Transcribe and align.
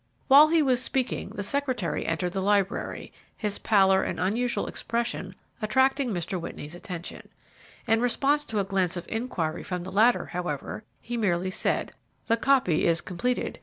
While 0.29 0.47
he 0.47 0.63
was 0.63 0.81
speaking, 0.81 1.29
the 1.35 1.43
secretary 1.43 2.07
entered 2.07 2.33
the 2.33 2.41
library, 2.41 3.13
his 3.37 3.59
pallor 3.59 4.01
and 4.01 4.19
unusual 4.19 4.65
expression 4.65 5.35
attracting 5.61 6.09
Mr. 6.11 6.41
Whitney's 6.41 6.73
attention. 6.73 7.29
In 7.85 8.01
response 8.01 8.43
to 8.45 8.57
a 8.59 8.63
glance 8.63 8.97
of 8.97 9.05
inquiry 9.07 9.61
from 9.61 9.83
the 9.83 9.91
latter, 9.91 10.25
however, 10.25 10.83
he 11.01 11.17
merely 11.17 11.51
said, 11.51 11.91
"The 12.25 12.35
copy 12.37 12.83
is 12.87 12.99
completed. 12.99 13.59